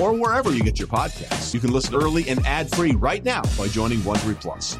or 0.00 0.12
wherever 0.12 0.52
you 0.52 0.62
get 0.62 0.78
your 0.78 0.88
podcasts. 0.88 1.54
You 1.54 1.60
can 1.60 1.72
listen 1.72 1.94
early 1.94 2.28
and 2.28 2.44
ad-free 2.46 2.92
right 2.92 3.24
now 3.24 3.42
by 3.56 3.68
joining 3.68 3.98
Wondery 4.00 4.40
Plus. 4.40 4.78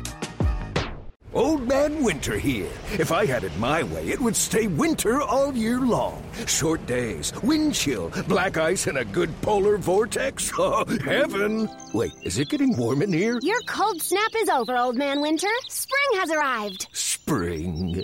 Old 1.35 1.67
Man 1.67 2.05
Winter 2.05 2.39
here. 2.39 2.71
If 2.93 3.11
I 3.11 3.27
had 3.27 3.43
it 3.43 3.57
my 3.59 3.83
way, 3.83 4.09
it 4.09 4.21
would 4.21 4.37
stay 4.37 4.69
winter 4.69 5.21
all 5.21 5.53
year 5.53 5.81
long. 5.81 6.23
Short 6.47 6.87
days, 6.87 7.33
wind 7.43 7.75
chill, 7.75 8.13
black 8.29 8.57
ice, 8.57 8.87
and 8.87 8.99
a 8.99 9.05
good 9.05 9.31
polar 9.43 9.77
vortex. 9.77 10.53
Oh, 10.67 10.85
heaven! 11.05 11.69
Wait, 11.93 12.13
is 12.23 12.39
it 12.39 12.49
getting 12.49 12.77
warm 12.77 13.03
in 13.03 13.13
here? 13.13 13.41
Your 13.43 13.61
cold 13.67 14.01
snap 14.01 14.31
is 14.37 14.49
over, 14.49 14.77
Old 14.77 14.95
Man 14.97 15.21
Winter. 15.21 15.49
Spring 15.69 16.21
has 16.21 16.31
arrived. 16.31 16.87
Spring. 16.93 18.04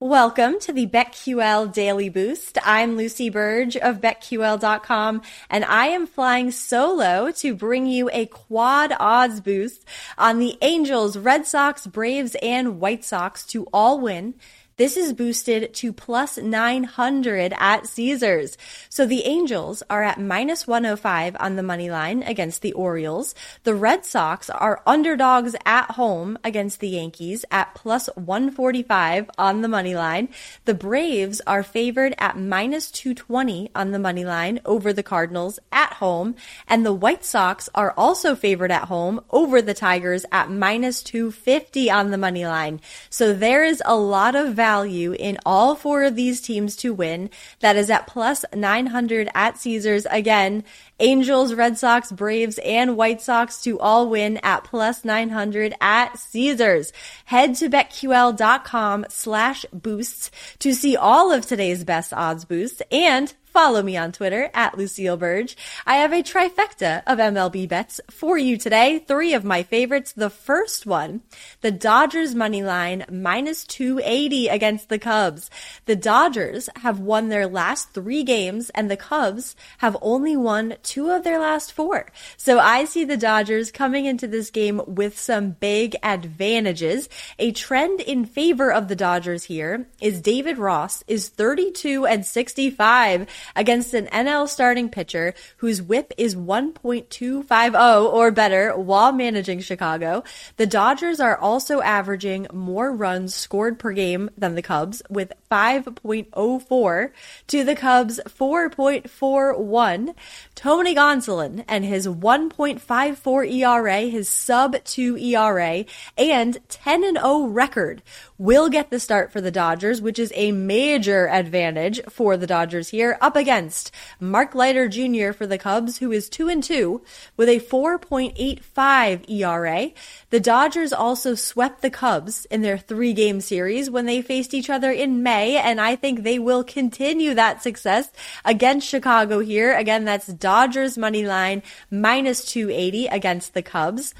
Welcome 0.00 0.58
to 0.62 0.72
the 0.72 0.88
BetQL 0.88 1.72
Daily 1.72 2.08
Boost. 2.08 2.58
I'm 2.64 2.96
Lucy 2.96 3.30
Burdge 3.30 3.76
of 3.76 4.00
BetQL.com, 4.00 5.22
and 5.48 5.64
I 5.64 5.86
am 5.86 6.08
flying 6.08 6.50
solo 6.50 7.30
to 7.36 7.54
bring 7.54 7.86
you 7.86 8.10
a 8.12 8.26
quad 8.26 8.92
odds 8.98 9.40
boost 9.40 9.86
on 10.18 10.40
the 10.40 10.58
Angels, 10.62 11.16
Red 11.16 11.46
Sox, 11.46 11.86
Braves, 11.86 12.34
and 12.42 12.80
White 12.80 13.04
Sox 13.04 13.46
to 13.46 13.68
all 13.72 14.00
win 14.00 14.34
this 14.76 14.96
is 14.96 15.12
boosted 15.12 15.72
to 15.74 15.92
plus 15.92 16.36
900 16.36 17.54
at 17.56 17.86
Caesars. 17.86 18.58
So 18.88 19.06
the 19.06 19.24
Angels 19.24 19.84
are 19.88 20.02
at 20.02 20.20
minus 20.20 20.66
105 20.66 21.36
on 21.38 21.54
the 21.54 21.62
money 21.62 21.90
line 21.90 22.24
against 22.24 22.60
the 22.60 22.72
Orioles. 22.72 23.36
The 23.62 23.74
Red 23.74 24.04
Sox 24.04 24.50
are 24.50 24.82
underdogs 24.84 25.54
at 25.64 25.92
home 25.92 26.36
against 26.42 26.80
the 26.80 26.88
Yankees 26.88 27.44
at 27.52 27.76
plus 27.76 28.08
145 28.16 29.30
on 29.38 29.60
the 29.60 29.68
money 29.68 29.94
line. 29.94 30.28
The 30.64 30.74
Braves 30.74 31.40
are 31.46 31.62
favored 31.62 32.16
at 32.18 32.36
minus 32.36 32.90
220 32.90 33.70
on 33.76 33.92
the 33.92 34.00
money 34.00 34.24
line 34.24 34.60
over 34.64 34.92
the 34.92 35.04
Cardinals 35.04 35.60
at 35.70 35.92
home. 35.94 36.34
And 36.66 36.84
the 36.84 36.92
White 36.92 37.24
Sox 37.24 37.68
are 37.76 37.94
also 37.96 38.34
favored 38.34 38.72
at 38.72 38.88
home 38.88 39.20
over 39.30 39.62
the 39.62 39.74
Tigers 39.74 40.26
at 40.32 40.50
minus 40.50 41.00
250 41.04 41.92
on 41.92 42.10
the 42.10 42.18
money 42.18 42.44
line. 42.44 42.80
So 43.08 43.32
there 43.32 43.62
is 43.62 43.80
a 43.86 43.94
lot 43.94 44.34
of 44.34 44.54
value 44.54 44.63
in 44.64 45.38
all 45.44 45.74
four 45.74 46.02
of 46.04 46.16
these 46.16 46.40
teams 46.40 46.76
to 46.76 46.94
win. 46.94 47.30
That 47.60 47.76
is 47.76 47.90
at 47.90 48.06
plus 48.06 48.44
900 48.54 49.28
at 49.34 49.58
Caesars. 49.58 50.06
Again, 50.10 50.64
Angels, 51.00 51.54
Red 51.54 51.76
Sox, 51.76 52.10
Braves, 52.10 52.58
and 52.64 52.96
White 52.96 53.20
Sox 53.20 53.60
to 53.62 53.78
all 53.78 54.08
win 54.08 54.38
at 54.42 54.64
plus 54.64 55.04
900 55.04 55.74
at 55.80 56.18
Caesars. 56.18 56.92
Head 57.26 57.56
to 57.56 57.68
betql.com 57.68 59.06
slash 59.08 59.66
boosts 59.72 60.30
to 60.60 60.72
see 60.72 60.96
all 60.96 61.30
of 61.32 61.44
today's 61.44 61.84
best 61.84 62.12
odds 62.12 62.44
boosts 62.44 62.80
and 62.90 63.34
Follow 63.54 63.84
me 63.84 63.96
on 63.96 64.10
Twitter 64.10 64.50
at 64.52 64.76
Lucille 64.76 65.16
Burdge. 65.16 65.54
I 65.86 65.98
have 65.98 66.12
a 66.12 66.24
trifecta 66.24 67.04
of 67.06 67.18
MLB 67.20 67.68
bets 67.68 68.00
for 68.10 68.36
you 68.36 68.56
today. 68.56 68.98
Three 68.98 69.32
of 69.32 69.44
my 69.44 69.62
favorites. 69.62 70.10
The 70.10 70.28
first 70.28 70.86
one, 70.86 71.20
the 71.60 71.70
Dodgers 71.70 72.34
money 72.34 72.64
line 72.64 73.04
minus 73.08 73.62
280 73.62 74.48
against 74.48 74.88
the 74.88 74.98
Cubs. 74.98 75.52
The 75.84 75.94
Dodgers 75.94 76.68
have 76.78 76.98
won 76.98 77.28
their 77.28 77.46
last 77.46 77.90
three 77.90 78.24
games 78.24 78.70
and 78.70 78.90
the 78.90 78.96
Cubs 78.96 79.54
have 79.78 79.96
only 80.02 80.36
won 80.36 80.74
two 80.82 81.10
of 81.10 81.22
their 81.22 81.38
last 81.38 81.72
four. 81.72 82.10
So 82.36 82.58
I 82.58 82.86
see 82.86 83.04
the 83.04 83.16
Dodgers 83.16 83.70
coming 83.70 84.04
into 84.04 84.26
this 84.26 84.50
game 84.50 84.80
with 84.84 85.16
some 85.16 85.52
big 85.52 85.94
advantages. 86.02 87.08
A 87.38 87.52
trend 87.52 88.00
in 88.00 88.24
favor 88.24 88.72
of 88.72 88.88
the 88.88 88.96
Dodgers 88.96 89.44
here 89.44 89.86
is 90.00 90.20
David 90.20 90.58
Ross 90.58 91.04
is 91.06 91.28
32 91.28 92.04
and 92.04 92.26
65 92.26 93.28
against 93.56 93.94
an 93.94 94.06
NL 94.06 94.48
starting 94.48 94.88
pitcher 94.88 95.34
whose 95.58 95.82
whip 95.82 96.12
is 96.16 96.34
1.250 96.34 98.12
or 98.12 98.30
better 98.30 98.76
while 98.76 99.12
managing 99.12 99.60
Chicago. 99.60 100.22
The 100.56 100.66
Dodgers 100.66 101.20
are 101.20 101.36
also 101.36 101.80
averaging 101.80 102.46
more 102.52 102.92
runs 102.92 103.34
scored 103.34 103.78
per 103.78 103.92
game 103.92 104.30
than 104.36 104.54
the 104.54 104.62
Cubs 104.62 105.02
with 105.08 105.32
5.04 105.50 107.10
to 107.48 107.64
the 107.64 107.76
Cubs 107.76 108.20
4.41. 108.26 110.14
Tony 110.54 110.94
Gonsolin 110.94 111.64
and 111.68 111.84
his 111.84 112.06
1.54 112.06 113.50
ERA, 113.52 114.00
his 114.02 114.28
sub 114.28 114.82
2 114.84 115.16
ERA, 115.16 115.84
and 116.16 116.58
10 116.68 117.04
and 117.04 117.18
0 117.18 117.46
record 117.46 118.02
will 118.38 118.68
get 118.68 118.90
the 118.90 119.00
start 119.00 119.32
for 119.32 119.40
the 119.40 119.50
Dodgers, 119.50 120.00
which 120.00 120.18
is 120.18 120.32
a 120.34 120.52
major 120.52 121.28
advantage 121.28 122.00
for 122.08 122.36
the 122.36 122.46
Dodgers 122.46 122.88
here 122.88 123.16
up 123.20 123.33
against 123.36 123.90
Mark 124.20 124.54
Leiter 124.54 124.88
Jr. 124.88 125.32
for 125.32 125.46
the 125.46 125.58
Cubs, 125.58 125.98
who 125.98 126.12
is 126.12 126.28
2 126.28 126.48
and 126.48 126.62
2 126.62 127.02
with 127.36 127.48
a 127.48 127.60
4.85 127.60 129.30
ERA. 129.30 129.90
The 130.30 130.40
Dodgers 130.40 130.92
also 130.92 131.34
swept 131.34 131.82
the 131.82 131.90
Cubs 131.90 132.44
in 132.46 132.62
their 132.62 132.78
three 132.78 133.12
game 133.12 133.40
series 133.40 133.90
when 133.90 134.06
they 134.06 134.22
faced 134.22 134.54
each 134.54 134.70
other 134.70 134.90
in 134.90 135.22
May, 135.22 135.56
and 135.56 135.80
I 135.80 135.96
think 135.96 136.22
they 136.22 136.38
will 136.38 136.64
continue 136.64 137.34
that 137.34 137.62
success 137.62 138.10
against 138.44 138.88
Chicago 138.88 139.40
here. 139.40 139.76
Again, 139.76 140.04
that's 140.04 140.26
Dodgers 140.26 140.98
money 140.98 141.26
line 141.26 141.62
minus 141.90 142.44
280 142.44 143.06
against 143.06 143.54
the 143.54 143.62
Cubs. 143.62 144.14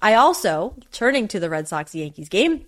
I 0.00 0.14
also, 0.14 0.74
turning 0.92 1.26
to 1.28 1.40
the 1.40 1.50
Red 1.50 1.66
Sox 1.68 1.94
Yankees 1.94 2.28
game, 2.28 2.64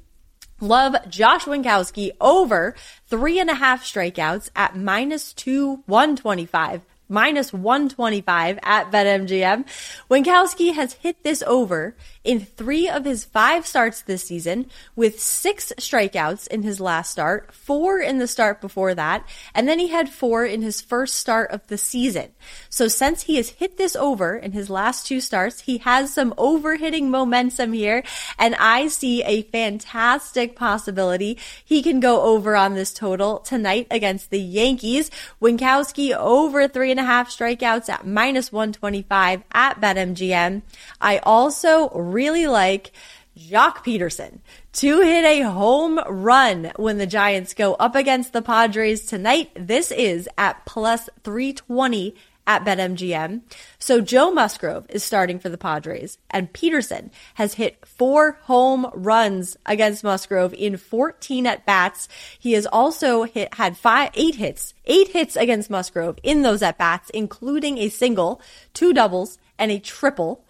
Love 0.62 0.94
Josh 1.08 1.46
Winkowski 1.46 2.10
over 2.20 2.74
three 3.06 3.40
and 3.40 3.48
a 3.48 3.54
half 3.54 3.82
strikeouts 3.82 4.50
at 4.54 4.76
minus 4.76 5.32
two 5.32 5.82
125. 5.86 6.82
Minus 7.10 7.52
125 7.52 8.58
at 8.62 8.90
BetMGM. 8.90 9.66
Winkowski 10.08 10.74
has 10.74 10.94
hit 10.94 11.22
this 11.22 11.42
over 11.46 11.94
in 12.22 12.40
three 12.40 12.88
of 12.88 13.04
his 13.04 13.24
five 13.24 13.66
starts 13.66 14.02
this 14.02 14.24
season 14.24 14.66
with 14.94 15.18
six 15.18 15.72
strikeouts 15.78 16.46
in 16.48 16.62
his 16.62 16.80
last 16.80 17.10
start, 17.10 17.52
four 17.52 17.98
in 17.98 18.18
the 18.18 18.28
start 18.28 18.60
before 18.60 18.94
that, 18.94 19.26
and 19.54 19.66
then 19.66 19.78
he 19.78 19.88
had 19.88 20.08
four 20.08 20.44
in 20.44 20.60
his 20.60 20.80
first 20.80 21.16
start 21.16 21.50
of 21.50 21.66
the 21.68 21.78
season. 21.78 22.30
So 22.68 22.88
since 22.88 23.22
he 23.22 23.36
has 23.36 23.50
hit 23.50 23.78
this 23.78 23.96
over 23.96 24.36
in 24.36 24.52
his 24.52 24.68
last 24.68 25.06
two 25.06 25.20
starts, 25.20 25.60
he 25.62 25.78
has 25.78 26.12
some 26.12 26.34
overhitting 26.34 27.08
momentum 27.08 27.72
here, 27.72 28.02
and 28.38 28.54
I 28.56 28.88
see 28.88 29.22
a 29.24 29.42
fantastic 29.42 30.54
possibility 30.54 31.38
he 31.64 31.82
can 31.82 32.00
go 32.00 32.22
over 32.22 32.54
on 32.54 32.74
this 32.74 32.92
total 32.92 33.38
tonight 33.38 33.86
against 33.90 34.30
the 34.30 34.40
Yankees. 34.40 35.10
Winkowski 35.40 36.14
over 36.14 36.68
three 36.68 36.90
and 36.90 36.99
a 37.00 37.04
half 37.04 37.30
strikeouts 37.30 37.88
at 37.88 38.06
minus 38.06 38.52
125 38.52 39.42
at 39.52 39.80
BetMGM. 39.80 40.62
I 41.00 41.18
also 41.18 41.88
really 41.90 42.46
like 42.46 42.92
Joc 43.38 43.78
Pederson 43.78 44.40
to 44.74 45.00
hit 45.00 45.24
a 45.24 45.42
home 45.42 45.98
run 46.06 46.72
when 46.76 46.98
the 46.98 47.06
Giants 47.06 47.54
go 47.54 47.74
up 47.74 47.94
against 47.94 48.32
the 48.32 48.42
Padres 48.42 49.06
tonight. 49.06 49.50
This 49.54 49.90
is 49.90 50.28
at 50.36 50.64
plus 50.66 51.08
320 51.24 52.14
at 52.50 52.64
BetMGM. 52.64 53.42
So 53.78 54.00
Joe 54.00 54.32
Musgrove 54.32 54.84
is 54.88 55.04
starting 55.04 55.38
for 55.38 55.48
the 55.48 55.56
Padres 55.56 56.18
and 56.30 56.52
Pederson 56.52 57.10
has 57.34 57.54
hit 57.54 57.86
four 57.86 58.40
home 58.42 58.90
runs 58.92 59.56
against 59.66 60.02
Musgrove 60.02 60.52
in 60.54 60.76
14 60.76 61.46
at 61.46 61.64
bats. 61.64 62.08
He 62.40 62.54
has 62.54 62.66
also 62.66 63.22
hit, 63.22 63.54
had 63.54 63.76
five, 63.76 64.10
eight 64.14 64.34
hits, 64.34 64.74
eight 64.86 65.10
hits 65.10 65.36
against 65.36 65.70
Musgrove 65.70 66.18
in 66.24 66.42
those 66.42 66.60
at 66.60 66.76
bats, 66.76 67.08
including 67.10 67.78
a 67.78 67.88
single, 67.88 68.40
two 68.74 68.92
doubles, 68.92 69.38
and 69.56 69.70
a 69.70 69.78
triple. 69.78 70.44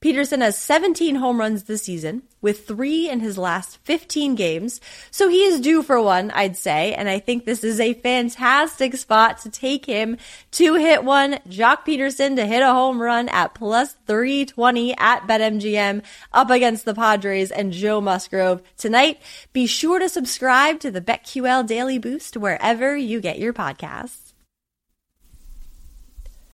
Pederson 0.00 0.42
has 0.42 0.58
17 0.58 1.14
home 1.16 1.40
runs 1.40 1.64
this 1.64 1.82
season, 1.82 2.22
with 2.42 2.66
three 2.66 3.08
in 3.08 3.20
his 3.20 3.38
last 3.38 3.78
15 3.84 4.34
games. 4.34 4.80
So 5.10 5.28
he 5.28 5.44
is 5.44 5.60
due 5.60 5.82
for 5.82 6.00
one, 6.00 6.30
I'd 6.32 6.58
say. 6.58 6.92
And 6.92 7.08
I 7.08 7.18
think 7.18 7.44
this 7.44 7.64
is 7.64 7.80
a 7.80 7.94
fantastic 7.94 8.96
spot 8.96 9.38
to 9.40 9.50
take 9.50 9.86
him 9.86 10.18
to 10.52 10.74
hit 10.74 11.04
one. 11.04 11.38
Joc 11.48 11.86
Pederson 11.86 12.36
to 12.36 12.44
hit 12.44 12.62
a 12.62 12.72
home 12.72 13.00
run 13.00 13.30
at 13.30 13.54
plus 13.54 13.94
320 14.06 14.96
at 14.98 15.26
BetMGM 15.26 16.02
up 16.32 16.50
against 16.50 16.84
the 16.84 16.94
Padres 16.94 17.50
and 17.50 17.72
Joe 17.72 18.02
Musgrove 18.02 18.62
tonight. 18.76 19.22
Be 19.54 19.66
sure 19.66 19.98
to 19.98 20.08
subscribe 20.10 20.80
to 20.80 20.90
the 20.90 21.00
BetQL 21.00 21.66
Daily 21.66 21.98
Boost 21.98 22.36
wherever 22.36 22.94
you 22.94 23.20
get 23.20 23.38
your 23.38 23.54
podcasts. 23.54 24.23